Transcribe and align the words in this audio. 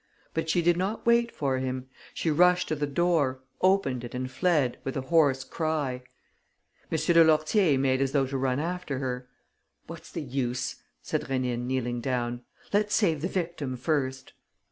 But 0.33 0.49
she 0.49 0.63
did 0.63 0.77
not 0.77 1.05
wait 1.05 1.31
for 1.31 1.59
him. 1.59 1.87
She 2.15 2.31
rushed 2.31 2.69
to 2.69 2.75
the 2.75 2.87
door, 2.87 3.43
opened 3.61 4.03
it 4.03 4.15
and 4.15 4.31
fled, 4.31 4.79
with 4.83 4.97
a 4.97 5.01
hoarse 5.01 5.43
cry. 5.43 6.01
M. 6.91 6.97
de 6.97 7.23
Lourtier 7.23 7.77
made 7.77 8.01
as 8.01 8.11
though 8.11 8.25
to 8.25 8.35
run 8.35 8.59
after 8.59 8.97
her. 8.97 9.29
"What's 9.85 10.11
the 10.11 10.23
use?" 10.23 10.77
said 11.03 11.25
Rénine, 11.25 11.67
kneeling 11.67 12.01
down, 12.01 12.41
"Let's 12.73 12.95
save 12.95 13.21
the 13.21 13.27
victim 13.27 13.77
first." 13.77 14.33